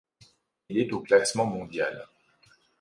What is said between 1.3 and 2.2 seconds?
Mondial.